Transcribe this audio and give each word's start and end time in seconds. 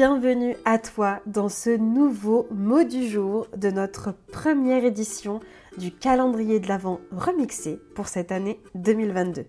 bienvenue 0.00 0.56
à 0.64 0.78
toi 0.78 1.20
dans 1.26 1.50
ce 1.50 1.76
nouveau 1.76 2.48
mot 2.50 2.84
du 2.84 3.06
jour 3.06 3.48
de 3.54 3.70
notre 3.70 4.14
première 4.32 4.82
édition 4.82 5.40
du 5.76 5.92
calendrier 5.92 6.58
de 6.58 6.68
l'Avent 6.68 7.00
remixé 7.12 7.78
pour 7.94 8.08
cette 8.08 8.32
année 8.32 8.58
2022. 8.76 9.44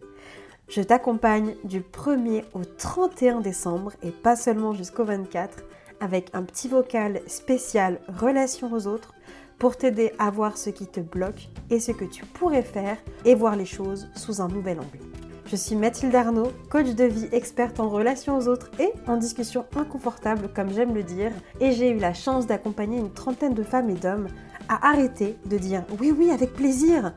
Je 0.67 0.81
t'accompagne 0.81 1.55
du 1.63 1.79
1er 1.79 2.43
au 2.53 2.65
31 2.65 3.39
décembre 3.39 3.93
et 4.03 4.11
pas 4.11 4.35
seulement 4.35 4.73
jusqu'au 4.73 5.05
24 5.05 5.63
avec 6.01 6.27
un 6.33 6.43
petit 6.43 6.67
vocal 6.67 7.21
spécial 7.27 8.01
relation 8.09 8.73
aux 8.73 8.87
autres 8.87 9.13
pour 9.57 9.77
t'aider 9.77 10.11
à 10.19 10.31
voir 10.31 10.57
ce 10.57 10.69
qui 10.69 10.85
te 10.85 10.99
bloque 10.99 11.47
et 11.69 11.79
ce 11.79 11.93
que 11.93 12.03
tu 12.03 12.25
pourrais 12.25 12.61
faire 12.61 12.97
et 13.23 13.35
voir 13.35 13.55
les 13.55 13.63
choses 13.63 14.09
sous 14.15 14.41
un 14.41 14.49
nouvel 14.49 14.79
angle. 14.79 15.20
Je 15.51 15.57
suis 15.57 15.75
Mathilde 15.75 16.15
Arnaud, 16.15 16.53
coach 16.69 16.95
de 16.95 17.03
vie 17.03 17.27
experte 17.33 17.81
en 17.81 17.89
relations 17.89 18.37
aux 18.37 18.47
autres 18.47 18.71
et 18.79 18.89
en 19.05 19.17
discussion 19.17 19.65
inconfortable 19.75 20.47
comme 20.55 20.71
j'aime 20.71 20.95
le 20.95 21.03
dire, 21.03 21.33
et 21.59 21.73
j'ai 21.73 21.89
eu 21.89 21.97
la 21.97 22.13
chance 22.13 22.47
d'accompagner 22.47 22.97
une 22.97 23.11
trentaine 23.11 23.53
de 23.53 23.61
femmes 23.61 23.89
et 23.89 23.95
d'hommes 23.95 24.29
à 24.69 24.87
arrêter 24.87 25.35
de 25.47 25.57
dire 25.57 25.83
oui 25.99 26.13
oui 26.17 26.31
avec 26.31 26.53
plaisir, 26.53 27.13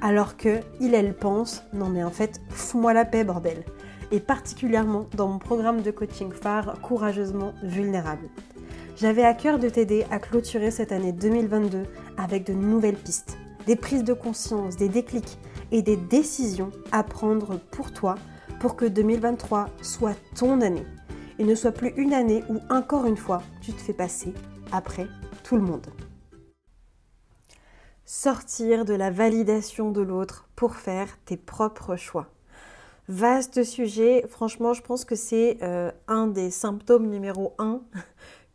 alors 0.00 0.36
que 0.36 0.58
il 0.80 0.94
elle 0.94 1.14
pense 1.14 1.62
non 1.72 1.88
mais 1.88 2.02
en 2.02 2.10
fait 2.10 2.40
fous-moi 2.48 2.92
la 2.92 3.04
paix 3.04 3.22
bordel, 3.22 3.62
et 4.10 4.18
particulièrement 4.18 5.06
dans 5.14 5.28
mon 5.28 5.38
programme 5.38 5.82
de 5.82 5.92
coaching 5.92 6.32
phare 6.32 6.80
courageusement 6.82 7.52
vulnérable. 7.62 8.28
J'avais 8.96 9.24
à 9.24 9.32
cœur 9.32 9.60
de 9.60 9.68
t'aider 9.68 10.06
à 10.10 10.18
clôturer 10.18 10.72
cette 10.72 10.90
année 10.90 11.12
2022 11.12 11.84
avec 12.18 12.46
de 12.46 12.52
nouvelles 12.52 12.96
pistes, 12.96 13.38
des 13.68 13.76
prises 13.76 14.02
de 14.02 14.12
conscience, 14.12 14.74
des 14.76 14.88
déclics 14.88 15.38
et 15.72 15.82
des 15.82 15.96
décisions 15.96 16.70
à 16.92 17.02
prendre 17.02 17.58
pour 17.70 17.92
toi 17.92 18.16
pour 18.60 18.76
que 18.76 18.84
2023 18.84 19.68
soit 19.82 20.16
ton 20.34 20.60
année 20.60 20.86
et 21.38 21.44
ne 21.44 21.54
soit 21.54 21.72
plus 21.72 21.92
une 21.96 22.14
année 22.14 22.42
où 22.48 22.58
encore 22.70 23.06
une 23.06 23.16
fois 23.16 23.42
tu 23.60 23.72
te 23.72 23.80
fais 23.80 23.92
passer 23.92 24.32
après 24.72 25.06
tout 25.44 25.56
le 25.56 25.62
monde. 25.62 25.86
Sortir 28.04 28.84
de 28.84 28.94
la 28.94 29.10
validation 29.10 29.90
de 29.90 30.00
l'autre 30.00 30.48
pour 30.54 30.76
faire 30.76 31.08
tes 31.24 31.36
propres 31.36 31.96
choix. 31.96 32.28
Vaste 33.08 33.62
sujet, 33.62 34.24
franchement 34.28 34.72
je 34.72 34.82
pense 34.82 35.04
que 35.04 35.14
c'est 35.14 35.58
euh, 35.62 35.90
un 36.08 36.26
des 36.26 36.50
symptômes 36.50 37.08
numéro 37.08 37.54
un 37.58 37.80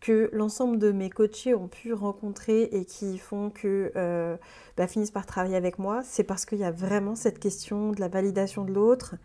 que 0.01 0.29
l'ensemble 0.33 0.79
de 0.79 0.91
mes 0.91 1.09
coachés 1.09 1.53
ont 1.53 1.67
pu 1.67 1.93
rencontrer 1.93 2.63
et 2.63 2.85
qui 2.85 3.19
font 3.19 3.51
que 3.51 3.91
euh, 3.95 4.35
bah, 4.75 4.87
finissent 4.87 5.11
par 5.11 5.27
travailler 5.27 5.55
avec 5.55 5.77
moi, 5.77 6.01
c'est 6.03 6.23
parce 6.23 6.45
qu'il 6.45 6.57
y 6.57 6.63
a 6.63 6.71
vraiment 6.71 7.15
cette 7.15 7.39
question 7.39 7.91
de 7.91 7.99
la 7.99 8.07
validation 8.07 8.65
de 8.65 8.73
l'autre, 8.73 9.15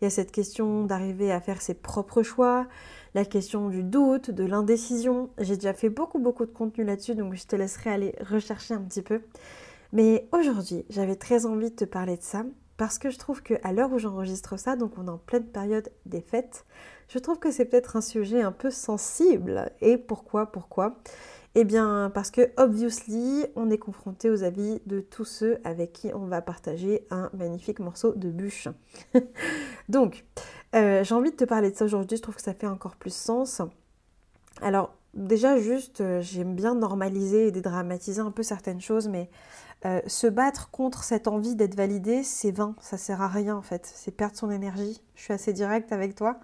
il 0.00 0.04
y 0.04 0.06
a 0.08 0.10
cette 0.10 0.32
question 0.32 0.84
d'arriver 0.84 1.30
à 1.30 1.40
faire 1.40 1.62
ses 1.62 1.74
propres 1.74 2.22
choix, 2.22 2.66
la 3.14 3.24
question 3.24 3.68
du 3.68 3.84
doute, 3.84 4.32
de 4.32 4.44
l'indécision. 4.44 5.30
J'ai 5.38 5.54
déjà 5.54 5.72
fait 5.72 5.88
beaucoup 5.88 6.18
beaucoup 6.18 6.44
de 6.44 6.52
contenu 6.52 6.84
là-dessus, 6.84 7.14
donc 7.14 7.34
je 7.34 7.46
te 7.46 7.54
laisserai 7.54 7.90
aller 7.90 8.14
rechercher 8.28 8.74
un 8.74 8.82
petit 8.82 9.02
peu. 9.02 9.20
Mais 9.92 10.26
aujourd'hui, 10.32 10.84
j'avais 10.90 11.14
très 11.14 11.46
envie 11.46 11.70
de 11.70 11.76
te 11.76 11.84
parler 11.84 12.16
de 12.16 12.22
ça 12.22 12.44
parce 12.76 12.98
que 12.98 13.10
je 13.10 13.18
trouve 13.18 13.42
qu'à 13.42 13.72
l'heure 13.72 13.92
où 13.92 13.98
j'enregistre 13.98 14.58
ça, 14.58 14.76
donc 14.76 14.92
on 14.98 15.06
est 15.06 15.10
en 15.10 15.18
pleine 15.18 15.46
période 15.46 15.90
des 16.06 16.20
fêtes, 16.20 16.64
je 17.08 17.18
trouve 17.18 17.38
que 17.38 17.50
c'est 17.50 17.64
peut-être 17.64 17.96
un 17.96 18.00
sujet 18.00 18.42
un 18.42 18.52
peu 18.52 18.70
sensible. 18.70 19.70
Et 19.80 19.96
pourquoi 19.96 20.50
Pourquoi? 20.50 20.96
Eh 21.56 21.62
bien 21.62 22.10
parce 22.12 22.32
que 22.32 22.50
obviously, 22.56 23.46
on 23.54 23.70
est 23.70 23.78
confronté 23.78 24.28
aux 24.28 24.42
avis 24.42 24.80
de 24.86 25.00
tous 25.00 25.24
ceux 25.24 25.58
avec 25.62 25.92
qui 25.92 26.12
on 26.12 26.26
va 26.26 26.42
partager 26.42 27.06
un 27.10 27.30
magnifique 27.32 27.78
morceau 27.78 28.12
de 28.14 28.28
bûche. 28.28 28.68
donc, 29.88 30.24
euh, 30.74 31.04
j'ai 31.04 31.14
envie 31.14 31.30
de 31.30 31.36
te 31.36 31.44
parler 31.44 31.70
de 31.70 31.76
ça 31.76 31.84
aujourd'hui, 31.84 32.16
je 32.16 32.22
trouve 32.22 32.34
que 32.34 32.42
ça 32.42 32.54
fait 32.54 32.66
encore 32.66 32.96
plus 32.96 33.14
sens. 33.14 33.62
Alors, 34.62 34.96
déjà 35.14 35.58
juste, 35.58 36.00
euh, 36.00 36.20
j'aime 36.20 36.54
bien 36.54 36.74
normaliser 36.74 37.48
et 37.48 37.50
dédramatiser 37.50 38.20
un 38.20 38.30
peu 38.30 38.42
certaines 38.42 38.80
choses, 38.80 39.08
mais 39.08 39.30
euh, 39.86 40.00
se 40.06 40.26
battre 40.26 40.70
contre 40.70 41.04
cette 41.04 41.28
envie 41.28 41.56
d'être 41.56 41.74
validé, 41.74 42.22
c'est 42.22 42.50
vain, 42.50 42.74
ça 42.80 42.96
sert 42.96 43.20
à 43.20 43.28
rien 43.28 43.56
en 43.56 43.62
fait, 43.62 43.90
c'est 43.94 44.12
perdre 44.12 44.36
son 44.36 44.50
énergie. 44.50 45.02
Je 45.14 45.22
suis 45.22 45.32
assez 45.32 45.52
directe 45.52 45.92
avec 45.92 46.14
toi. 46.14 46.38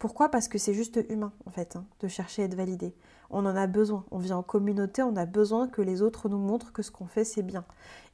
Pourquoi? 0.00 0.30
Parce 0.30 0.48
que 0.48 0.58
c'est 0.58 0.74
juste 0.74 0.98
humain 1.08 1.32
en 1.46 1.50
fait, 1.50 1.76
hein, 1.76 1.84
de 2.00 2.08
chercher 2.08 2.42
à 2.42 2.44
être 2.46 2.54
validé. 2.54 2.94
On 3.30 3.46
en 3.46 3.54
a 3.54 3.68
besoin, 3.68 4.04
on 4.10 4.18
vit 4.18 4.32
en 4.32 4.42
communauté, 4.42 5.02
on 5.02 5.14
a 5.14 5.24
besoin 5.24 5.68
que 5.68 5.82
les 5.82 6.02
autres 6.02 6.28
nous 6.28 6.38
montrent 6.38 6.72
que 6.72 6.82
ce 6.82 6.90
qu'on 6.90 7.06
fait 7.06 7.24
c'est 7.24 7.42
bien. 7.42 7.64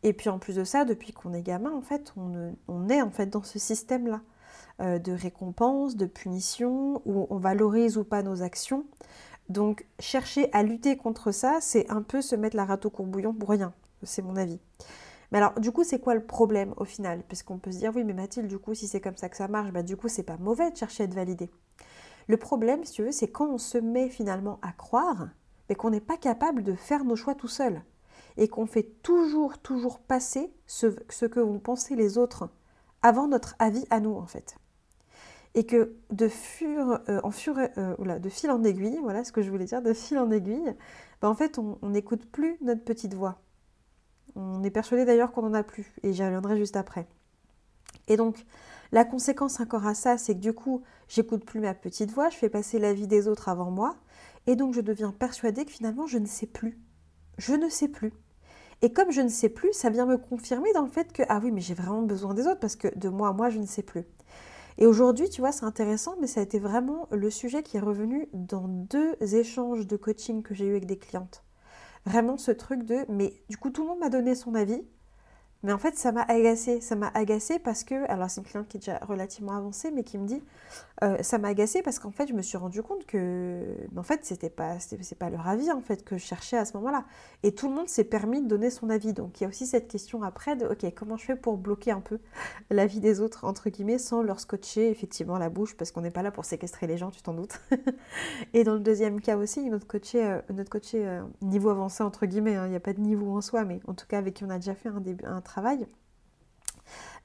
Et 0.03 0.12
puis 0.12 0.28
en 0.28 0.38
plus 0.38 0.56
de 0.56 0.64
ça, 0.64 0.84
depuis 0.84 1.12
qu'on 1.12 1.32
est 1.32 1.42
gamin 1.42 1.72
en 1.72 1.80
fait, 1.80 2.12
on, 2.16 2.88
est 2.91 3.00
en 3.00 3.10
fait 3.10 3.26
dans 3.26 3.42
ce 3.42 3.59
système-là 3.59 4.20
euh, 4.82 4.98
de 4.98 5.12
récompense, 5.12 5.97
de 5.97 6.04
punition, 6.04 7.00
où 7.06 7.26
on 7.30 7.38
valorise 7.38 7.97
ou 7.97 8.04
pas 8.04 8.22
nos 8.22 8.42
actions. 8.42 8.84
Donc 9.48 9.86
chercher 10.00 10.52
à 10.52 10.62
lutter 10.62 10.96
contre 10.96 11.32
ça, 11.32 11.58
c'est 11.60 11.88
un 11.90 12.02
peu 12.02 12.20
se 12.20 12.34
mettre 12.34 12.56
la 12.56 12.64
rate 12.64 12.86
au 12.86 12.90
courbouillon 12.90 13.32
pour 13.32 13.50
rien 13.50 13.72
c'est 14.02 14.22
mon 14.22 14.36
avis. 14.36 14.58
Mais 15.32 15.38
alors, 15.38 15.58
du 15.58 15.72
coup, 15.72 15.84
c'est 15.84 15.98
quoi 15.98 16.14
le 16.14 16.24
problème 16.24 16.72
au 16.76 16.84
final? 16.84 17.22
Parce 17.28 17.42
qu'on 17.42 17.58
peut 17.58 17.72
se 17.72 17.78
dire, 17.78 17.92
oui, 17.94 18.04
mais 18.04 18.12
Mathilde, 18.12 18.46
du 18.46 18.58
coup, 18.58 18.74
si 18.74 18.86
c'est 18.86 19.00
comme 19.00 19.16
ça 19.16 19.28
que 19.28 19.36
ça 19.36 19.48
marche, 19.48 19.72
bah, 19.72 19.82
du 19.82 19.96
coup, 19.96 20.08
c'est 20.08 20.22
pas 20.22 20.36
mauvais 20.36 20.70
de 20.70 20.76
chercher 20.76 21.02
à 21.02 21.06
être 21.06 21.14
validé. 21.14 21.50
Le 22.28 22.36
problème, 22.36 22.84
si 22.84 22.92
tu 22.92 23.02
veux, 23.02 23.12
c'est 23.12 23.28
quand 23.28 23.48
on 23.48 23.58
se 23.58 23.78
met 23.78 24.08
finalement 24.08 24.58
à 24.62 24.72
croire, 24.72 25.28
mais 25.68 25.74
qu'on 25.74 25.90
n'est 25.90 26.00
pas 26.00 26.16
capable 26.16 26.62
de 26.62 26.74
faire 26.74 27.04
nos 27.04 27.16
choix 27.16 27.34
tout 27.34 27.48
seul. 27.48 27.82
Et 28.36 28.48
qu'on 28.48 28.66
fait 28.66 28.88
toujours, 29.02 29.58
toujours 29.58 29.98
passer 29.98 30.52
ce, 30.66 30.86
que 30.86 31.40
vont 31.40 31.58
penser 31.58 31.96
les 31.96 32.18
autres 32.18 32.50
avant 33.02 33.28
notre 33.28 33.56
avis 33.58 33.86
à 33.90 33.98
nous, 33.98 34.14
en 34.14 34.26
fait. 34.26 34.56
Et 35.56 35.64
que 35.64 35.96
de, 36.10 36.28
fur, 36.28 37.00
euh, 37.08 37.20
euh, 37.26 38.18
de 38.18 38.28
fil 38.28 38.50
en 38.50 38.62
aiguille, 38.62 38.98
voilà 39.02 39.24
ce 39.24 39.32
que 39.32 39.42
je 39.42 39.50
voulais 39.50 39.64
dire, 39.64 39.82
de 39.82 39.92
fil 39.92 40.18
en 40.18 40.30
aiguille, 40.30 40.76
bah, 41.20 41.28
en 41.28 41.34
fait, 41.34 41.58
on 41.58 41.78
n'écoute 41.82 42.30
plus 42.30 42.56
notre 42.60 42.84
petite 42.84 43.14
voix 43.14 43.40
on 44.36 44.62
est 44.62 44.70
persuadé 44.70 45.04
d'ailleurs 45.04 45.32
qu'on 45.32 45.42
n'en 45.42 45.54
a 45.54 45.62
plus, 45.62 45.92
et 46.02 46.12
j'y 46.12 46.22
reviendrai 46.22 46.56
juste 46.56 46.76
après. 46.76 47.08
Et 48.06 48.16
donc, 48.16 48.44
la 48.92 49.04
conséquence 49.04 49.58
encore 49.58 49.86
à 49.86 49.94
ça, 49.94 50.18
c'est 50.18 50.34
que 50.34 50.40
du 50.40 50.52
coup, 50.52 50.82
j'écoute 51.08 51.44
plus 51.44 51.58
ma 51.58 51.74
petite 51.74 52.12
voix, 52.12 52.28
je 52.28 52.36
fais 52.36 52.50
passer 52.50 52.78
la 52.78 52.92
vie 52.92 53.06
des 53.06 53.26
autres 53.26 53.48
avant 53.48 53.70
moi, 53.70 53.96
et 54.46 54.54
donc 54.54 54.74
je 54.74 54.80
deviens 54.80 55.10
persuadée 55.10 55.64
que 55.64 55.72
finalement, 55.72 56.06
je 56.06 56.18
ne 56.18 56.26
sais 56.26 56.46
plus. 56.46 56.78
Je 57.38 57.54
ne 57.54 57.68
sais 57.68 57.88
plus. 57.88 58.12
Et 58.82 58.92
comme 58.92 59.10
je 59.10 59.22
ne 59.22 59.28
sais 59.28 59.48
plus, 59.48 59.72
ça 59.72 59.90
vient 59.90 60.06
me 60.06 60.18
confirmer 60.18 60.72
dans 60.74 60.82
le 60.82 60.90
fait 60.90 61.12
que, 61.12 61.22
ah 61.28 61.40
oui, 61.42 61.50
mais 61.50 61.62
j'ai 61.62 61.74
vraiment 61.74 62.02
besoin 62.02 62.34
des 62.34 62.46
autres, 62.46 62.60
parce 62.60 62.76
que 62.76 62.88
de 62.96 63.08
moi 63.08 63.32
moi, 63.32 63.48
je 63.48 63.58
ne 63.58 63.66
sais 63.66 63.82
plus. 63.82 64.04
Et 64.78 64.87
aujourd'hui, 64.87 65.28
tu 65.31 65.41
vois, 65.41 65.53
c'est 65.53 65.64
intéressant, 65.64 66.16
mais 66.20 66.26
ça 66.26 66.41
a 66.41 66.42
été 66.42 66.59
vraiment 66.59 67.09
le 67.10 67.31
sujet 67.31 67.62
qui 67.62 67.76
est 67.78 67.81
revenu 67.81 68.28
dans 68.34 68.69
deux 68.69 69.16
échanges 69.20 69.87
de 69.87 69.97
coaching 69.97 70.42
que 70.42 70.54
j'ai 70.54 70.66
eu 70.66 70.70
avec 70.70 70.87
des 70.87 70.98
clientes. 70.98 71.44
Vraiment 72.04 72.37
ce 72.37 72.53
truc 72.53 72.84
de, 72.84 73.04
mais 73.09 73.34
du 73.48 73.56
coup 73.56 73.70
tout 73.70 73.82
le 73.82 73.88
monde 73.88 73.98
m'a 73.98 74.10
donné 74.10 74.34
son 74.36 74.54
avis, 74.54 74.81
mais 75.66 75.72
en 75.72 75.78
fait, 75.78 75.99
ça 75.99 76.12
m'a 76.12 76.22
agacé. 76.22 76.81
Ça 76.81 76.94
m'a 76.94 77.10
agacé 77.12 77.59
parce 77.59 77.82
que, 77.82 78.09
alors 78.09 78.31
c'est 78.31 78.41
une 78.41 78.47
cliente 78.47 78.69
qui 78.69 78.77
est 78.77 78.81
déjà 78.81 78.99
relativement 78.99 79.56
avancée, 79.56 79.91
mais 79.91 80.04
qui 80.04 80.16
me 80.16 80.25
dit, 80.25 80.41
euh, 81.03 81.21
ça 81.22 81.38
m'a 81.38 81.49
agacé 81.49 81.82
parce 81.82 81.99
qu'en 81.99 82.12
fait, 82.12 82.28
je 82.28 82.34
me 82.34 82.41
suis 82.41 82.56
rendu 82.56 82.82
compte 82.84 83.04
que, 83.04 83.65
en 83.97 84.03
fait, 84.04 84.25
c'était 84.25 84.49
pas, 84.49 84.78
c'est 84.78 85.19
pas 85.19 85.28
leur 85.28 85.49
avis 85.49 85.72
en 85.72 85.81
fait 85.81 86.04
que 86.04 86.19
je 86.19 86.25
cherchais 86.25 86.56
à 86.56 86.65
ce 86.65 86.77
moment-là. 86.77 87.04
Et 87.43 87.53
tout 87.53 87.69
le 87.69 87.75
monde 87.75 87.88
s'est 87.88 88.04
permis 88.04 88.43
de 88.43 88.47
donner 88.47 88.71
son 88.71 88.91
avis. 88.91 89.12
Donc 89.12 89.41
il 89.41 89.43
y 89.43 89.47
a 89.47 89.49
aussi 89.49 89.66
cette 89.66 89.88
question 89.88 90.22
après 90.22 90.54
de, 90.54 90.66
ok, 90.66 90.87
comment 90.94 91.16
je 91.16 91.25
fais 91.25 91.37
pour 91.37 91.56
bloquer 91.56 91.91
un 91.91 92.00
peu 92.00 92.19
l'avis 92.71 93.00
des 93.00 93.21
autres 93.21 93.44
entre 93.44 93.69
guillemets 93.69 93.98
sans 93.98 94.22
leur 94.22 94.38
scotcher 94.38 94.88
effectivement 94.88 95.38
la 95.38 95.48
bouche 95.50 95.77
parce 95.77 95.91
qu'on 95.91 96.00
n'est 96.00 96.10
pas 96.10 96.22
là 96.22 96.31
pour 96.31 96.44
séquestrer 96.44 96.87
les 96.87 96.97
gens, 96.97 97.10
tu 97.10 97.22
t'en 97.22 97.34
doutes. 97.34 97.60
et 98.54 98.65
dans 98.65 98.75
le 98.75 98.81
deuxième 98.81 99.21
cas 99.21 99.37
aussi, 99.37 99.69
notre 99.69 99.88
coaché, 99.88 100.25
euh, 100.25 100.41
notre 100.53 100.71
coaché 100.71 101.06
euh, 101.06 101.22
niveau 101.43 101.71
avancé 101.71 102.04
entre 102.04 102.27
guillemets, 102.27 102.54
hein, 102.54 102.66
il 102.66 102.71
n'y 102.71 102.77
a 102.77 102.81
pas 102.81 102.93
de 102.93 103.00
niveau 103.00 103.37
en 103.37 103.41
soi, 103.41 103.65
mais 103.65 103.81
en 103.87 103.94
tout 103.94 104.06
cas 104.06 104.19
avec 104.19 104.34
qui 104.34 104.44
on 104.44 104.50
a 104.50 104.59
déjà 104.59 104.75
fait 104.75 104.88
un, 104.88 105.03
un 105.25 105.41
travail 105.41 105.55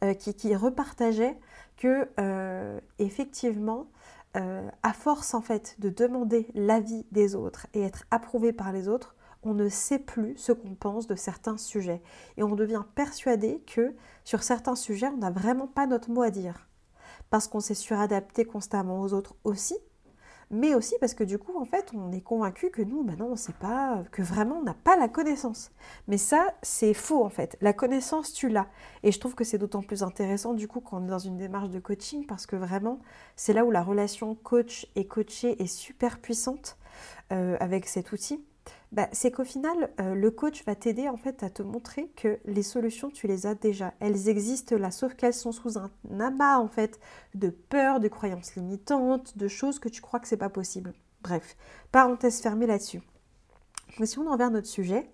euh, 0.03 0.13
qui, 0.13 0.55
repartageait 0.55 1.37
que 1.77 2.09
euh, 2.19 2.79
effectivement, 2.99 3.87
euh, 4.35 4.67
à 4.81 4.93
force 4.93 5.33
en 5.33 5.41
fait 5.41 5.75
de 5.79 5.89
demander 5.89 6.47
l'avis 6.53 7.05
des 7.11 7.35
autres 7.35 7.67
et 7.73 7.81
être 7.81 8.05
approuvé 8.11 8.53
par 8.53 8.71
les 8.71 8.87
autres, 8.87 9.15
on 9.43 9.53
ne 9.53 9.69
sait 9.69 9.99
plus 9.99 10.37
ce 10.37 10.51
qu'on 10.51 10.75
pense 10.75 11.07
de 11.07 11.15
certains 11.15 11.57
sujets. 11.57 12.01
Et 12.37 12.43
on 12.43 12.55
devient 12.55 12.83
persuadé 12.95 13.63
que 13.67 13.95
sur 14.23 14.43
certains 14.43 14.75
sujets, 14.75 15.07
on 15.07 15.17
n'a 15.17 15.31
vraiment 15.31 15.67
pas 15.67 15.87
notre 15.87 16.11
mot 16.11 16.21
à 16.21 16.29
dire. 16.29 16.67
Parce 17.29 17.47
qu'on 17.47 17.59
s'est 17.59 17.73
suradapté 17.73 18.45
constamment 18.45 19.01
aux 19.01 19.13
autres 19.13 19.35
aussi 19.43 19.75
mais 20.51 20.75
aussi 20.75 20.95
parce 20.99 21.13
que 21.13 21.23
du 21.23 21.39
coup, 21.39 21.57
en 21.57 21.65
fait, 21.65 21.91
on 21.95 22.11
est 22.11 22.21
convaincu 22.21 22.69
que 22.69 22.81
nous, 22.81 23.03
maintenant, 23.03 23.27
on 23.27 23.31
ne 23.31 23.35
sait 23.35 23.53
pas, 23.53 24.03
que 24.11 24.21
vraiment, 24.21 24.57
on 24.57 24.63
n'a 24.63 24.73
pas 24.73 24.97
la 24.97 25.07
connaissance. 25.07 25.71
Mais 26.07 26.17
ça, 26.17 26.53
c'est 26.61 26.93
faux, 26.93 27.23
en 27.23 27.29
fait. 27.29 27.57
La 27.61 27.73
connaissance, 27.73 28.33
tu 28.33 28.49
l'as. 28.49 28.67
Et 29.03 29.11
je 29.11 29.19
trouve 29.19 29.33
que 29.33 29.45
c'est 29.45 29.57
d'autant 29.57 29.81
plus 29.81 30.03
intéressant, 30.03 30.53
du 30.53 30.67
coup, 30.67 30.81
quand 30.81 30.99
on 30.99 31.05
est 31.05 31.09
dans 31.09 31.19
une 31.19 31.37
démarche 31.37 31.69
de 31.69 31.79
coaching, 31.79 32.25
parce 32.25 32.45
que 32.45 32.57
vraiment, 32.57 32.99
c'est 33.35 33.53
là 33.53 33.65
où 33.65 33.71
la 33.71 33.81
relation 33.81 34.35
coach 34.35 34.87
et 34.95 35.07
coaché 35.07 35.61
est 35.61 35.67
super 35.67 36.19
puissante 36.19 36.77
euh, 37.31 37.55
avec 37.61 37.87
cet 37.87 38.11
outil. 38.11 38.43
Bah, 38.91 39.07
c'est 39.13 39.31
qu'au 39.31 39.45
final, 39.45 39.89
euh, 40.01 40.15
le 40.15 40.31
coach 40.31 40.65
va 40.65 40.75
t'aider 40.75 41.07
en 41.07 41.15
fait 41.15 41.43
à 41.43 41.49
te 41.49 41.63
montrer 41.63 42.09
que 42.17 42.39
les 42.43 42.63
solutions, 42.63 43.09
tu 43.09 43.25
les 43.25 43.45
as 43.45 43.55
déjà. 43.55 43.93
Elles 44.01 44.27
existent 44.27 44.75
là, 44.75 44.91
sauf 44.91 45.13
qu'elles 45.15 45.33
sont 45.33 45.53
sous 45.53 45.77
un 45.77 45.89
amas 46.19 46.57
en 46.57 46.67
fait 46.67 46.99
de 47.33 47.49
peur, 47.49 48.01
de 48.01 48.09
croyances 48.09 48.55
limitantes, 48.55 49.37
de 49.37 49.47
choses 49.47 49.79
que 49.79 49.87
tu 49.87 50.01
crois 50.01 50.19
que 50.19 50.27
c'est 50.27 50.35
pas 50.35 50.49
possible. 50.49 50.93
Bref, 51.21 51.55
parenthèse 51.93 52.41
fermée 52.41 52.67
là-dessus. 52.67 53.01
Mais 53.99 54.05
si 54.05 54.19
on 54.19 54.27
en 54.27 54.33
revient 54.33 54.43
à 54.43 54.49
notre 54.49 54.67
sujet, 54.67 55.09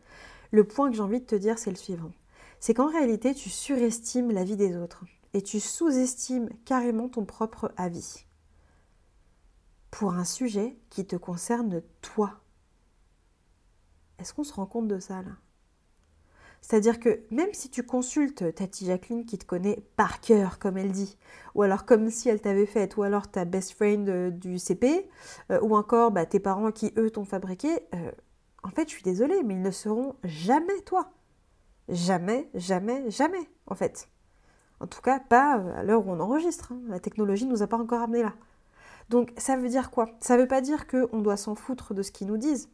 le 0.51 0.63
point 0.63 0.89
que 0.89 0.95
j'ai 0.95 1.03
envie 1.03 1.19
de 1.19 1.25
te 1.25 1.35
dire, 1.35 1.59
c'est 1.59 1.69
le 1.69 1.75
suivant. 1.75 2.11
C'est 2.59 2.73
qu'en 2.73 2.89
réalité, 2.89 3.35
tu 3.35 3.49
surestimes 3.49 4.31
la 4.31 4.43
vie 4.43 4.57
des 4.57 4.75
autres 4.75 5.05
et 5.33 5.43
tu 5.43 5.59
sous-estimes 5.59 6.49
carrément 6.65 7.09
ton 7.09 7.25
propre 7.25 7.71
avis 7.77 8.25
pour 9.91 10.13
un 10.13 10.25
sujet 10.25 10.77
qui 10.89 11.05
te 11.05 11.15
concerne 11.15 11.81
toi. 12.01 12.41
Est-ce 14.19 14.33
qu'on 14.33 14.43
se 14.43 14.53
rend 14.53 14.65
compte 14.65 14.87
de 14.87 14.99
ça 14.99 15.21
là? 15.21 15.31
C'est-à-dire 16.61 16.99
que 16.99 17.21
même 17.31 17.53
si 17.53 17.69
tu 17.69 17.83
consultes 17.83 18.53
Tati 18.55 18.85
Jacqueline 18.85 19.25
qui 19.25 19.37
te 19.37 19.45
connaît 19.45 19.83
par 19.95 20.19
cœur, 20.19 20.59
comme 20.59 20.77
elle 20.77 20.91
dit, 20.91 21.17
ou 21.55 21.61
alors 21.61 21.85
comme 21.85 22.09
si 22.09 22.29
elle 22.29 22.41
t'avait 22.41 22.65
fait, 22.65 22.97
ou 22.97 23.03
alors 23.03 23.29
ta 23.29 23.45
best 23.45 23.73
friend 23.73 24.09
euh, 24.09 24.31
du 24.31 24.59
CP, 24.59 25.09
euh, 25.51 25.59
ou 25.61 25.75
encore 25.75 26.11
bah, 26.11 26.25
tes 26.25 26.39
parents 26.39 26.71
qui 26.71 26.93
eux 26.97 27.09
t'ont 27.09 27.25
fabriqué, 27.25 27.69
euh, 27.95 28.11
en 28.63 28.69
fait 28.69 28.89
je 28.89 28.93
suis 28.95 29.03
désolée, 29.03 29.43
mais 29.43 29.53
ils 29.53 29.61
ne 29.61 29.71
seront 29.71 30.15
jamais 30.23 30.81
toi. 30.81 31.11
Jamais, 31.89 32.49
jamais, 32.53 33.09
jamais, 33.09 33.49
en 33.67 33.75
fait. 33.75 34.09
En 34.79 34.87
tout 34.87 35.01
cas, 35.01 35.19
pas 35.19 35.53
à 35.53 35.83
l'heure 35.83 36.05
où 36.05 36.11
on 36.11 36.19
enregistre. 36.19 36.73
Hein. 36.73 36.81
La 36.87 36.99
technologie 36.99 37.45
ne 37.45 37.51
nous 37.51 37.63
a 37.63 37.67
pas 37.67 37.77
encore 37.77 38.01
amené 38.01 38.23
là. 38.23 38.33
Donc 39.09 39.31
ça 39.37 39.55
veut 39.55 39.69
dire 39.69 39.89
quoi? 39.89 40.09
Ça 40.19 40.35
veut 40.35 40.47
pas 40.47 40.59
dire 40.59 40.85
qu'on 40.87 41.21
doit 41.21 41.37
s'en 41.37 41.55
foutre 41.55 41.93
de 41.93 42.03
ce 42.03 42.11
qu'ils 42.11 42.27
nous 42.27 42.37
disent 42.37 42.69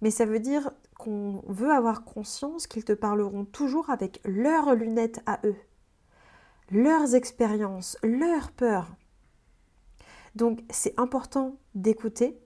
mais 0.00 0.10
ça 0.10 0.26
veut 0.26 0.40
dire 0.40 0.70
qu'on 0.98 1.42
veut 1.46 1.72
avoir 1.72 2.04
conscience 2.04 2.66
qu'ils 2.66 2.84
te 2.84 2.92
parleront 2.92 3.44
toujours 3.44 3.90
avec 3.90 4.20
leurs 4.24 4.74
lunettes 4.74 5.20
à 5.26 5.40
eux, 5.44 5.56
leurs 6.70 7.14
expériences, 7.14 7.98
leurs 8.02 8.50
peurs. 8.52 8.94
Donc 10.34 10.60
c'est 10.70 10.98
important 10.98 11.56
d'écouter, 11.74 12.38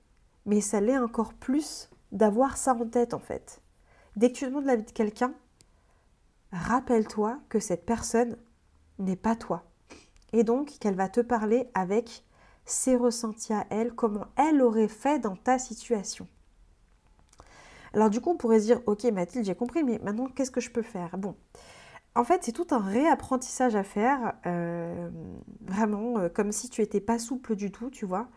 mais 0.46 0.60
ça 0.60 0.80
l'est 0.80 0.98
encore 0.98 1.34
plus 1.34 1.90
d'avoir 2.12 2.56
ça 2.56 2.74
en 2.74 2.86
tête 2.86 3.14
en 3.14 3.18
fait. 3.18 3.60
Dès 4.16 4.32
que 4.32 4.38
tu 4.38 4.46
demandes 4.46 4.66
l'avis 4.66 4.84
de 4.84 4.90
quelqu'un, 4.90 5.34
rappelle-toi 6.52 7.38
que 7.48 7.60
cette 7.60 7.86
personne 7.86 8.36
n'est 8.98 9.16
pas 9.16 9.36
toi. 9.36 9.64
Et 10.32 10.44
donc 10.44 10.78
qu'elle 10.80 10.96
va 10.96 11.08
te 11.08 11.20
parler 11.20 11.68
avec 11.74 12.24
ses 12.64 12.96
ressentis 12.96 13.52
à 13.52 13.66
elle, 13.70 13.94
comment 13.94 14.26
elle 14.36 14.60
aurait 14.60 14.88
fait 14.88 15.18
dans 15.18 15.36
ta 15.36 15.58
situation. 15.58 16.28
Alors 17.94 18.10
du 18.10 18.20
coup, 18.20 18.30
on 18.30 18.36
pourrait 18.36 18.60
se 18.60 18.64
dire, 18.66 18.80
ok 18.86 19.04
Mathilde, 19.04 19.44
j'ai 19.44 19.54
compris, 19.54 19.84
mais 19.84 20.00
maintenant, 20.02 20.26
qu'est-ce 20.34 20.50
que 20.50 20.60
je 20.60 20.70
peux 20.70 20.82
faire? 20.82 21.16
Bon, 21.18 21.34
en 22.14 22.24
fait, 22.24 22.42
c'est 22.42 22.52
tout 22.52 22.66
un 22.70 22.80
réapprentissage 22.80 23.76
à 23.76 23.84
faire, 23.84 24.34
euh, 24.46 25.08
vraiment, 25.60 26.18
euh, 26.18 26.28
comme 26.28 26.52
si 26.52 26.68
tu 26.68 26.80
n'étais 26.80 27.00
pas 27.00 27.18
souple 27.18 27.54
du 27.54 27.70
tout, 27.70 27.90
tu 27.90 28.06
vois, 28.06 28.28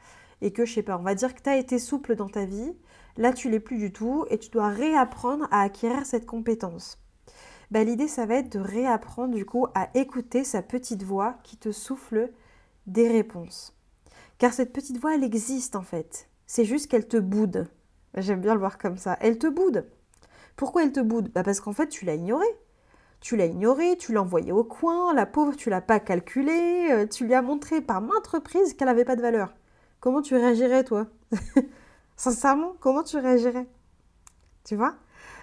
et 0.41 0.53
que, 0.53 0.65
je 0.65 0.73
sais 0.73 0.83
pas, 0.83 0.97
on 0.97 1.03
va 1.03 1.15
dire 1.15 1.33
que 1.33 1.41
tu 1.41 1.49
as 1.49 1.57
été 1.57 1.79
souple 1.79 2.15
dans 2.15 2.29
ta 2.29 2.45
vie, 2.45 2.73
là, 3.17 3.33
tu 3.33 3.49
l'es 3.49 3.59
plus 3.59 3.77
du 3.77 3.91
tout, 3.91 4.25
et 4.29 4.37
tu 4.37 4.49
dois 4.49 4.67
réapprendre 4.67 5.47
à 5.51 5.61
acquérir 5.61 6.05
cette 6.05 6.25
compétence. 6.25 6.99
Bah, 7.71 7.83
L'idée, 7.83 8.07
ça 8.07 8.25
va 8.25 8.35
être 8.35 8.51
de 8.51 8.59
réapprendre, 8.59 9.33
du 9.33 9.45
coup, 9.45 9.65
à 9.73 9.89
écouter 9.95 10.43
sa 10.43 10.61
petite 10.61 11.03
voix 11.03 11.37
qui 11.43 11.57
te 11.57 11.71
souffle 11.71 12.31
des 12.85 13.07
réponses. 13.07 13.75
Car 14.37 14.53
cette 14.53 14.73
petite 14.73 14.97
voix, 14.99 15.15
elle 15.15 15.23
existe, 15.23 15.75
en 15.75 15.83
fait. 15.83 16.29
C'est 16.45 16.65
juste 16.65 16.87
qu'elle 16.87 17.07
te 17.07 17.17
boude. 17.17 17.67
J'aime 18.15 18.41
bien 18.41 18.53
le 18.53 18.59
voir 18.59 18.77
comme 18.77 18.97
ça. 18.97 19.17
Elle 19.21 19.37
te 19.37 19.47
boude. 19.47 19.87
Pourquoi 20.55 20.83
elle 20.83 20.91
te 20.91 20.99
boude? 20.99 21.29
Bah 21.33 21.43
Parce 21.43 21.59
qu'en 21.59 21.73
fait, 21.73 21.87
tu 21.87 22.05
l'as 22.05 22.15
ignorée. 22.15 22.55
Tu 23.21 23.35
l'as 23.35 23.45
ignorée, 23.45 23.97
tu 23.97 24.13
l'as 24.13 24.21
envoyée 24.21 24.51
au 24.51 24.63
coin, 24.63 25.13
la 25.13 25.27
pauvre, 25.27 25.55
tu 25.55 25.69
l'as 25.69 25.81
pas 25.81 25.99
calculée, 25.99 26.87
euh, 26.91 27.05
tu 27.05 27.25
lui 27.25 27.35
as 27.35 27.43
montré 27.43 27.79
par 27.79 28.01
maintes 28.01 28.25
reprises 28.25 28.73
qu'elle 28.73 28.87
n'avait 28.87 29.05
pas 29.05 29.15
de 29.15 29.21
valeur. 29.21 29.53
Comment 29.99 30.23
tu 30.23 30.35
réagirais, 30.35 30.83
toi? 30.83 31.05
Sincèrement, 32.15 32.73
comment 32.79 33.03
tu 33.03 33.17
réagirais? 33.17 33.67
Tu 34.63 34.75
vois? 34.75 34.95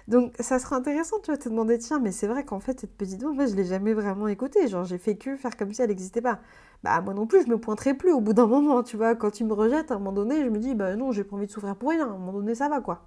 Donc 0.09 0.33
ça 0.39 0.57
serait 0.57 0.75
intéressant, 0.75 1.17
tu 1.23 1.29
vas 1.29 1.37
te 1.37 1.47
demander, 1.47 1.77
tiens, 1.77 1.99
mais 1.99 2.11
c'est 2.11 2.25
vrai 2.25 2.43
qu'en 2.43 2.59
fait, 2.59 2.79
cette 2.79 2.97
petite 2.97 3.21
voix, 3.21 3.31
en 3.31 3.35
fait, 3.35 3.47
je 3.47 3.55
l'ai 3.55 3.63
jamais 3.63 3.93
vraiment 3.93 4.27
écoutée. 4.27 4.67
Genre, 4.67 4.83
j'ai 4.83 4.97
fait 4.97 5.15
que 5.15 5.37
faire 5.37 5.55
comme 5.55 5.71
si 5.71 5.83
elle 5.83 5.89
n'existait 5.89 6.21
pas. 6.21 6.39
Bah, 6.83 6.99
moi 7.01 7.13
non 7.13 7.27
plus, 7.27 7.43
je 7.43 7.47
me 7.47 7.59
pointerai 7.59 7.93
plus 7.93 8.11
au 8.11 8.19
bout 8.19 8.33
d'un 8.33 8.47
moment, 8.47 8.81
tu 8.81 8.97
vois. 8.97 9.13
Quand 9.13 9.29
tu 9.29 9.43
me 9.45 9.53
rejettes, 9.53 9.91
à 9.91 9.95
un 9.95 9.97
moment 9.99 10.11
donné, 10.11 10.43
je 10.43 10.49
me 10.49 10.57
dis, 10.57 10.73
bah 10.73 10.95
non, 10.95 11.11
j'ai 11.11 11.23
pas 11.23 11.35
envie 11.35 11.45
de 11.45 11.51
souffrir 11.51 11.75
pour 11.75 11.89
rien. 11.89 12.07
À 12.07 12.09
un 12.09 12.17
moment 12.17 12.33
donné, 12.33 12.55
ça 12.55 12.69
va, 12.69 12.81
quoi. 12.81 13.05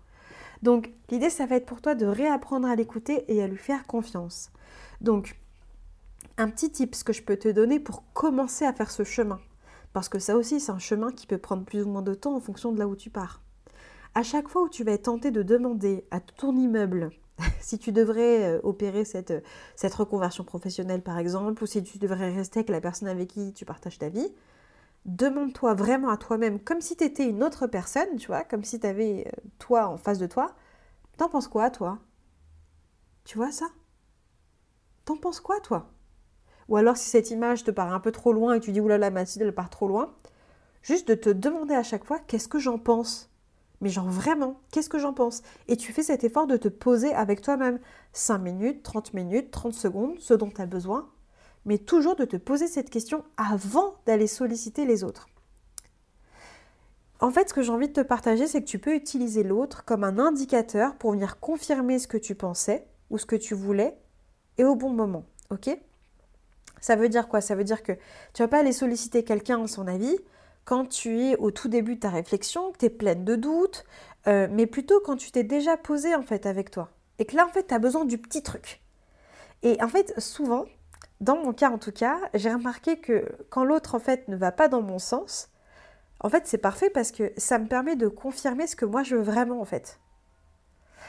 Donc, 0.63 0.93
l'idée, 1.11 1.29
ça 1.29 1.45
va 1.45 1.57
être 1.57 1.67
pour 1.67 1.81
toi 1.81 1.97
de 1.97 2.07
réapprendre 2.07 2.69
à 2.69 2.77
l'écouter 2.77 3.25
et 3.27 3.43
à 3.43 3.49
lui 3.49 3.59
faire 3.59 3.85
confiance. 3.87 4.53
Donc, 5.01 5.37
un 6.39 6.49
petit 6.49 6.71
tip 6.71 6.95
que 7.05 7.13
je 7.13 7.23
peux 7.23 7.37
te 7.37 7.49
donner 7.49 7.81
pour 7.81 8.05
commencer 8.13 8.65
à 8.65 8.73
faire 8.73 8.93
ce 8.93 9.03
chemin. 9.03 9.41
Parce 9.93 10.09
que 10.09 10.21
ça 10.21 10.37
aussi, 10.37 10.61
c'est 10.61 10.73
un 10.73 10.79
chemin 10.79 11.11
qui 11.11 11.27
peut 11.27 11.39
prendre 11.39 11.65
plus 11.65 11.83
ou 11.83 11.89
moins 11.89 12.03
de 12.03 12.15
temps 12.15 12.37
en 12.37 12.41
fonction 12.41 12.71
de 12.71 12.79
là 12.79 12.87
où 12.87 12.95
tu 12.95 13.11
pars. 13.11 13.42
À 14.15 14.23
chaque 14.23 14.49
fois 14.49 14.63
où 14.63 14.69
tu 14.69 14.85
vas 14.85 14.93
être 14.93 15.05
tenté 15.05 15.31
de 15.31 15.43
demander 15.43 16.05
à 16.11 16.21
ton 16.21 16.55
immeuble 16.57 17.11
si 17.61 17.79
tu 17.79 17.93
devrais 17.93 18.57
euh, 18.57 18.61
opérer 18.63 19.05
cette, 19.05 19.33
reconversion 19.95 20.45
professionnelle 20.45 21.03
par 21.03 21.19
exemple, 21.19 21.63
ou 21.63 21.67
si 21.67 21.83
tu 21.83 21.99
devrais 21.99 22.35
rester 22.35 22.61
avec 22.61 22.69
la 22.69 22.81
personne 22.81 23.09
avec 23.09 23.29
qui 23.29 23.53
tu 23.53 23.65
partages 23.65 23.99
ta 23.99 24.09
vie, 24.09 24.33
demande-toi 25.07 25.75
vraiment 25.75 26.11
à 26.11 26.17
toi-même, 26.17 26.61
comme 26.61 26.81
si 26.81 26.97
tu 26.97 27.05
étais 27.05 27.29
une 27.29 27.43
autre 27.43 27.67
personne, 27.67 28.17
tu 28.17 28.27
vois, 28.27 28.45
comme 28.45 28.65
si 28.65 28.79
tu 28.81 28.87
avais 28.87 29.27
euh, 29.27 29.49
toi 29.59 29.87
en 29.89 29.97
face 29.97 30.19
de 30.19 30.27
toi. 30.27 30.55
T'en 31.17 31.29
penses 31.29 31.49
quoi, 31.49 31.71
toi? 31.71 31.99
Tu 33.25 33.39
vois 33.39 33.53
ça? 33.53 33.67
T'en 35.05 35.17
penses 35.17 35.41
quoi, 35.41 35.61
toi? 35.61 35.91
Ou 36.69 36.77
alors, 36.77 36.97
si 36.97 37.09
cette 37.09 37.31
image 37.31 37.65
te 37.65 37.71
paraît 37.71 37.93
un 37.93 38.01
peu 38.01 38.13
trop 38.13 38.33
loin 38.33 38.55
et 38.55 38.61
tu 38.61 38.73
dis, 38.73 38.81
oulala, 38.81 39.11
Mathilde, 39.11 39.47
elle 39.47 39.55
part 39.55 39.71
trop 39.71 39.89
loin, 39.89 40.15
juste 40.83 41.09
de 41.09 41.15
te 41.15 41.31
demander 41.31 41.75
à 41.75 41.83
chaque 41.83 42.05
fois, 42.05 42.19
qu'est-ce 42.21 42.49
que 42.49 42.59
j'en 42.59 42.79
pense? 42.79 43.32
Mais 43.83 43.89
genre 43.89 44.09
vraiment, 44.09 44.61
qu'est-ce 44.71 44.89
que 44.89 45.01
j'en 45.01 45.13
pense? 45.13 45.43
Et 45.67 45.77
tu 45.77 45.93
fais 45.93 46.05
cet 46.05 46.23
effort 46.23 46.47
de 46.47 46.57
te 46.57 46.69
poser 46.69 47.13
avec 47.13 47.43
toi-même 47.43 47.81
5 48.13 48.39
minutes, 48.39 48.83
30 48.85 49.13
minutes, 49.13 49.51
30 49.51 49.75
secondes, 49.75 50.19
ce 50.21 50.35
dont 50.35 50.51
tu 50.51 50.63
as 50.63 50.67
besoin, 50.67 51.11
mais 51.65 51.79
toujours 51.79 52.15
de 52.15 52.25
te 52.25 52.37
poser 52.37 52.69
cette 52.69 52.91
question 52.91 53.25
avant 53.37 53.95
d'aller 54.07 54.29
solliciter 54.29 54.87
les 54.87 55.03
autres. 55.03 55.27
En 57.19 57.33
fait, 57.33 57.49
ce 57.49 57.55
que 57.55 57.63
j'ai 57.63 57.73
envie 57.73 57.89
de 57.89 57.93
te 57.93 58.01
partager, 58.01 58.47
c'est 58.47 58.63
que 58.63 58.69
tu 58.69 58.79
peux 58.79 58.95
utiliser 58.95 59.43
l'autre 59.43 59.85
comme 59.85 60.05
un 60.05 60.19
indicateur 60.19 60.95
pour 60.95 61.13
venir 61.13 61.41
confirmer 61.41 61.99
ce 61.99 62.07
que 62.07 62.17
tu 62.17 62.37
pensais 62.37 62.87
ou 63.11 63.19
ce 63.19 63.27
que 63.27 63.37
tu 63.37 63.55
voulais 63.55 63.97
et 64.59 64.65
au 64.65 64.77
bon 64.77 64.91
moment. 64.91 65.25
Ok? 65.51 65.77
Ça 66.81 66.95
veut 66.95 67.09
dire 67.09 67.29
quoi? 67.29 67.41
Ça 67.41 67.57
veut 67.57 67.65
dire 67.65 67.83
que 67.83 67.93
tu 68.33 68.43
vas 68.43 68.49
pas 68.49 68.59
aller 68.59 68.73
solliciter 68.73 69.25
quelqu'un 69.25 69.59
en 69.59 69.67
son 69.67 69.89
avis 69.89 70.17
quand 70.65 70.87
tu 70.87 71.21
es 71.21 71.37
au 71.37 71.51
tout 71.51 71.69
début 71.69 71.97
de 71.97 72.01
ta 72.01 72.11
réflexion, 72.11 72.73
que 72.73 72.79
tu 72.79 72.87
es 72.87 72.91
pleine 72.91 73.25
de 73.25 73.37
doutes, 73.37 73.85
euh, 74.27 74.47
mais 74.51 74.67
plutôt 74.67 75.01
quand 75.01 75.17
tu 75.17 75.31
t'es 75.33 75.45
déjà 75.45 75.77
posé 75.77 76.15
en 76.15 76.23
fait 76.23 76.47
avec 76.47 76.71
toi. 76.71 76.91
Et 77.19 77.25
que 77.25 77.37
là, 77.37 77.47
en 77.47 77.51
fait, 77.51 77.67
tu 77.67 77.75
as 77.75 77.79
besoin 77.79 78.05
du 78.05 78.19
petit 78.19 78.43
truc. 78.43 78.81
Et 79.63 79.81
en 79.83 79.89
fait, 79.89 80.19
souvent, 80.19 80.65
dans 81.21 81.37
mon 81.37 81.53
cas 81.53 81.71
en 81.71 81.79
tout 81.79 81.93
cas, 81.93 82.19
j'ai 82.35 82.53
remarqué 82.53 82.99
que 82.99 83.29
quand 83.51 83.65
l'autre 83.65 83.95
en 83.95 84.01
fait 84.01 84.29
ne 84.29 84.37
va 84.37 84.53
pas 84.53 84.69
dans 84.69 84.83
mon 84.83 84.99
sens, 84.99 85.51
en 86.21 86.29
fait, 86.29 86.47
c'est 86.47 86.59
parfait 86.59 86.91
parce 86.91 87.13
que 87.13 87.33
ça 87.37 87.59
me 87.59 87.67
permet 87.67 87.97
de 87.97 88.09
confirmer 88.09 88.67
ce 88.67 88.77
que 88.77 88.85
moi 88.85 89.03
je 89.03 89.17
veux 89.17 89.23
vraiment 89.23 89.61
en 89.61 89.65
fait. 89.65 90.01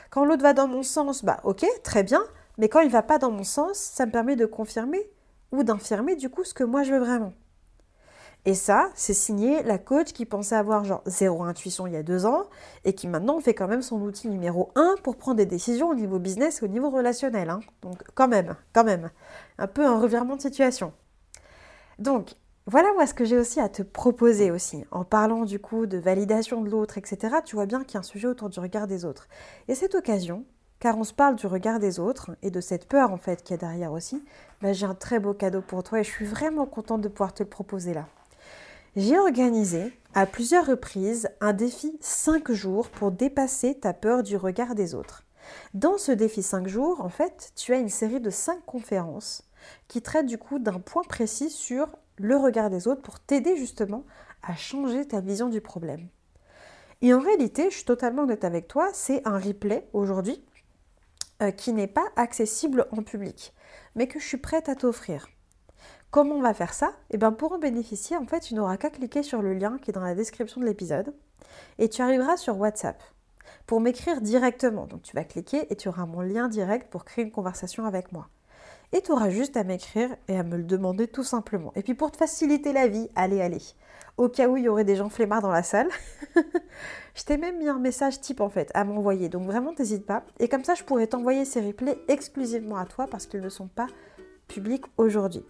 Quand 0.09 0.25
l'autre 0.25 0.43
va 0.43 0.53
dans 0.53 0.67
mon 0.67 0.83
sens, 0.83 1.23
bah 1.23 1.39
ok, 1.43 1.65
très 1.83 2.03
bien, 2.03 2.23
mais 2.57 2.69
quand 2.69 2.81
il 2.81 2.91
va 2.91 3.01
pas 3.01 3.17
dans 3.17 3.31
mon 3.31 3.43
sens, 3.43 3.77
ça 3.77 4.05
me 4.05 4.11
permet 4.11 4.35
de 4.35 4.45
confirmer 4.45 5.09
ou 5.51 5.63
d'infirmer 5.63 6.15
du 6.15 6.29
coup 6.29 6.43
ce 6.43 6.53
que 6.53 6.63
moi 6.63 6.83
je 6.83 6.93
veux 6.93 6.99
vraiment. 6.99 7.33
Et 8.45 8.55
ça, 8.55 8.89
c'est 8.93 9.13
signé 9.13 9.63
la 9.63 9.77
coach 9.77 10.11
qui 10.11 10.25
pensait 10.25 10.55
avoir 10.55 10.83
genre 10.83 11.01
zéro 11.05 11.43
intuition 11.43 11.87
il 11.87 11.93
y 11.93 11.97
a 11.97 12.03
deux 12.03 12.25
ans 12.25 12.43
et 12.83 12.93
qui 12.93 13.07
maintenant 13.07 13.39
fait 13.39 13.53
quand 13.53 13.69
même 13.69 13.81
son 13.81 14.01
outil 14.01 14.27
numéro 14.27 14.71
un 14.75 14.95
pour 15.01 15.15
prendre 15.15 15.37
des 15.37 15.45
décisions 15.45 15.89
au 15.89 15.95
niveau 15.95 16.19
business 16.19 16.61
et 16.61 16.65
au 16.65 16.67
niveau 16.67 16.89
relationnel. 16.89 17.49
Hein. 17.49 17.61
Donc 17.81 18.03
quand 18.15 18.27
même, 18.27 18.55
quand 18.73 18.83
même, 18.83 19.11
un 19.57 19.67
peu 19.67 19.85
un 19.85 19.97
revirement 19.97 20.35
de 20.35 20.41
situation. 20.41 20.91
Donc 21.99 22.35
voilà 22.65 22.91
moi 22.93 23.07
ce 23.07 23.13
que 23.13 23.23
j'ai 23.23 23.37
aussi 23.37 23.61
à 23.61 23.69
te 23.69 23.81
proposer 23.81 24.51
aussi. 24.51 24.83
En 24.91 25.05
parlant 25.05 25.45
du 25.45 25.59
coup 25.59 25.85
de 25.85 25.97
validation 25.97 26.61
de 26.61 26.69
l'autre, 26.69 26.97
etc., 26.97 27.37
tu 27.45 27.55
vois 27.55 27.65
bien 27.65 27.85
qu'il 27.85 27.93
y 27.93 27.97
a 27.97 28.01
un 28.01 28.03
sujet 28.03 28.27
autour 28.27 28.49
du 28.49 28.59
regard 28.59 28.87
des 28.87 29.05
autres. 29.05 29.29
Et 29.69 29.75
cette 29.75 29.95
occasion, 29.95 30.43
car 30.79 30.97
on 30.97 31.05
se 31.05 31.13
parle 31.13 31.37
du 31.37 31.47
regard 31.47 31.79
des 31.79 31.97
autres 31.97 32.31
et 32.41 32.51
de 32.51 32.59
cette 32.59 32.89
peur 32.89 33.13
en 33.13 33.17
fait 33.17 33.41
qu'il 33.41 33.53
y 33.53 33.53
a 33.53 33.57
derrière 33.57 33.93
aussi, 33.93 34.21
bah, 34.61 34.73
j'ai 34.73 34.85
un 34.85 34.95
très 34.95 35.19
beau 35.19 35.33
cadeau 35.33 35.61
pour 35.61 35.81
toi 35.83 36.01
et 36.01 36.03
je 36.03 36.09
suis 36.09 36.25
vraiment 36.25 36.65
contente 36.65 36.99
de 36.99 37.07
pouvoir 37.07 37.33
te 37.33 37.41
le 37.41 37.47
proposer 37.47 37.93
là. 37.93 38.05
J'ai 38.95 39.17
organisé 39.17 39.91
à 40.13 40.27
plusieurs 40.27 40.67
reprises 40.67 41.27
un 41.41 41.53
défi 41.53 41.97
5 41.99 42.51
jours 42.51 42.89
pour 42.89 43.11
dépasser 43.11 43.73
ta 43.73 43.91
peur 43.91 44.21
du 44.21 44.37
regard 44.37 44.75
des 44.75 44.93
autres. 44.93 45.23
Dans 45.73 45.97
ce 45.97 46.11
défi 46.11 46.43
5 46.43 46.67
jours, 46.67 47.01
en 47.01 47.09
fait, 47.09 47.53
tu 47.55 47.73
as 47.73 47.79
une 47.79 47.89
série 47.89 48.19
de 48.19 48.29
5 48.29 48.63
conférences 48.67 49.49
qui 49.87 50.03
traitent 50.03 50.27
du 50.27 50.37
coup 50.37 50.59
d'un 50.59 50.79
point 50.79 51.01
précis 51.09 51.49
sur 51.49 51.87
le 52.17 52.37
regard 52.37 52.69
des 52.69 52.87
autres 52.87 53.01
pour 53.01 53.19
t'aider 53.19 53.57
justement 53.57 54.03
à 54.43 54.55
changer 54.55 55.07
ta 55.07 55.21
vision 55.21 55.49
du 55.49 55.59
problème. 55.59 56.07
Et 57.01 57.15
en 57.15 57.19
réalité, 57.19 57.71
je 57.71 57.77
suis 57.77 57.85
totalement 57.85 58.23
honnête 58.23 58.43
avec 58.43 58.67
toi, 58.67 58.91
c'est 58.93 59.27
un 59.27 59.39
replay 59.39 59.89
aujourd'hui 59.93 60.45
euh, 61.41 61.49
qui 61.49 61.73
n'est 61.73 61.87
pas 61.87 62.05
accessible 62.15 62.85
en 62.91 63.01
public, 63.01 63.55
mais 63.95 64.07
que 64.07 64.19
je 64.19 64.27
suis 64.27 64.37
prête 64.37 64.69
à 64.69 64.75
t'offrir. 64.75 65.29
Comment 66.13 66.35
on 66.35 66.41
va 66.41 66.53
faire 66.53 66.75
ça 66.75 66.91
Eh 67.09 67.17
bien 67.17 67.31
pour 67.31 67.53
en 67.53 67.57
bénéficier, 67.57 68.15
en 68.17 68.27
fait, 68.27 68.41
tu 68.41 68.53
n'auras 68.53 68.77
qu'à 68.77 68.91
cliquer 68.91 69.23
sur 69.23 69.41
le 69.41 69.55
lien 69.55 69.79
qui 69.81 69.89
est 69.89 69.93
dans 69.95 70.03
la 70.03 70.13
description 70.13 70.61
de 70.61 70.65
l'épisode. 70.67 71.11
Et 71.79 71.89
tu 71.89 72.03
arriveras 72.03 72.37
sur 72.37 72.55
WhatsApp 72.59 73.01
pour 73.65 73.81
m'écrire 73.81 74.21
directement. 74.21 74.85
Donc 74.85 75.01
tu 75.01 75.15
vas 75.15 75.23
cliquer 75.23 75.65
et 75.73 75.75
tu 75.75 75.89
auras 75.89 76.05
mon 76.05 76.21
lien 76.21 76.49
direct 76.49 76.91
pour 76.91 77.03
créer 77.03 77.25
une 77.25 77.31
conversation 77.31 77.85
avec 77.85 78.11
moi. 78.11 78.29
Et 78.91 79.01
tu 79.01 79.11
auras 79.11 79.31
juste 79.31 79.57
à 79.57 79.63
m'écrire 79.63 80.15
et 80.27 80.37
à 80.37 80.43
me 80.43 80.57
le 80.57 80.65
demander 80.65 81.07
tout 81.07 81.23
simplement. 81.23 81.73
Et 81.75 81.81
puis 81.81 81.95
pour 81.95 82.11
te 82.11 82.17
faciliter 82.17 82.73
la 82.73 82.85
vie, 82.85 83.09
allez, 83.15 83.41
allez. 83.41 83.63
Au 84.17 84.29
cas 84.29 84.47
où 84.47 84.55
il 84.55 84.65
y 84.65 84.69
aurait 84.69 84.83
des 84.83 84.97
gens 84.97 85.09
flemmards 85.09 85.41
dans 85.41 85.49
la 85.49 85.63
salle, 85.63 85.89
je 87.15 87.23
t'ai 87.23 87.37
même 87.37 87.57
mis 87.57 87.69
un 87.69 87.79
message 87.79 88.21
type 88.21 88.39
en 88.39 88.49
fait 88.49 88.69
à 88.75 88.83
m'envoyer. 88.83 89.29
Donc 89.29 89.47
vraiment, 89.47 89.73
n'hésite 89.79 90.05
pas. 90.05 90.23
Et 90.39 90.47
comme 90.47 90.63
ça, 90.63 90.75
je 90.75 90.83
pourrais 90.83 91.07
t'envoyer 91.07 91.43
ces 91.43 91.61
replays 91.65 91.97
exclusivement 92.07 92.77
à 92.77 92.85
toi 92.85 93.07
parce 93.07 93.25
qu'ils 93.25 93.41
ne 93.41 93.49
sont 93.49 93.67
pas 93.67 93.87
aujourd'hui. 94.97 95.45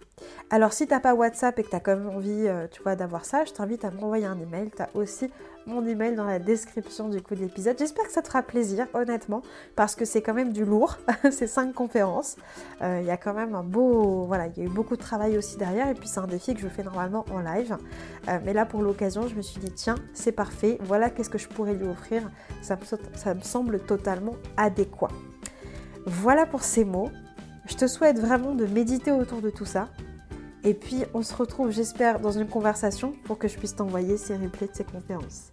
Alors 0.50 0.72
si 0.72 0.86
tu 0.86 0.92
n'as 0.92 1.00
pas 1.00 1.14
WhatsApp 1.14 1.58
et 1.58 1.62
que 1.62 1.70
tu 1.70 1.76
as 1.76 1.80
quand 1.80 1.96
même 1.96 2.08
envie 2.08 2.46
euh, 2.46 2.66
tu 2.70 2.82
vois, 2.82 2.96
d'avoir 2.96 3.24
ça, 3.24 3.44
je 3.44 3.52
t'invite 3.52 3.84
à 3.84 3.90
m'envoyer 3.90 4.26
un 4.26 4.38
email. 4.38 4.70
Tu 4.74 4.82
as 4.82 4.88
aussi 4.94 5.30
mon 5.66 5.86
email 5.86 6.14
dans 6.14 6.24
la 6.24 6.38
description 6.38 7.08
du 7.08 7.22
coup 7.22 7.34
de 7.34 7.40
l'épisode. 7.40 7.76
J'espère 7.78 8.06
que 8.06 8.12
ça 8.12 8.22
te 8.22 8.28
fera 8.28 8.42
plaisir, 8.42 8.86
honnêtement, 8.94 9.42
parce 9.76 9.94
que 9.94 10.04
c'est 10.04 10.22
quand 10.22 10.34
même 10.34 10.52
du 10.52 10.64
lourd. 10.64 10.98
c'est 11.30 11.46
cinq 11.46 11.72
conférences. 11.72 12.36
Euh, 12.82 12.98
il 13.00 13.06
y 13.06 13.10
a 13.10 13.16
quand 13.16 13.34
même 13.34 13.54
un 13.54 13.62
beau... 13.62 14.24
Voilà, 14.26 14.46
il 14.48 14.58
y 14.58 14.60
a 14.62 14.64
eu 14.64 14.72
beaucoup 14.72 14.96
de 14.96 15.02
travail 15.02 15.36
aussi 15.38 15.56
derrière. 15.56 15.88
Et 15.88 15.94
puis 15.94 16.08
c'est 16.08 16.20
un 16.20 16.26
défi 16.26 16.54
que 16.54 16.60
je 16.60 16.68
fais 16.68 16.82
normalement 16.82 17.24
en 17.32 17.40
live. 17.40 17.76
Euh, 18.28 18.38
mais 18.44 18.52
là, 18.52 18.66
pour 18.66 18.82
l'occasion, 18.82 19.26
je 19.26 19.34
me 19.34 19.42
suis 19.42 19.60
dit, 19.60 19.70
tiens, 19.72 19.96
c'est 20.12 20.32
parfait. 20.32 20.78
Voilà 20.82 21.10
qu'est-ce 21.10 21.30
que 21.30 21.38
je 21.38 21.48
pourrais 21.48 21.74
lui 21.74 21.88
offrir. 21.88 22.30
Ça 22.62 22.78
ça 23.14 23.34
me 23.34 23.40
semble 23.40 23.80
totalement 23.80 24.36
adéquat. 24.56 25.08
Voilà 26.06 26.46
pour 26.46 26.62
ces 26.62 26.84
mots. 26.84 27.10
Je 27.66 27.76
te 27.76 27.86
souhaite 27.86 28.18
vraiment 28.18 28.54
de 28.54 28.66
méditer 28.66 29.10
autour 29.10 29.40
de 29.40 29.50
tout 29.50 29.64
ça. 29.64 29.88
Et 30.64 30.74
puis, 30.74 31.04
on 31.14 31.22
se 31.22 31.34
retrouve, 31.34 31.70
j'espère, 31.70 32.20
dans 32.20 32.32
une 32.32 32.46
conversation 32.46 33.12
pour 33.24 33.38
que 33.38 33.48
je 33.48 33.56
puisse 33.58 33.74
t'envoyer 33.74 34.16
ces 34.16 34.36
replays 34.36 34.68
de 34.68 34.74
ces 34.74 34.84
conférences. 34.84 35.50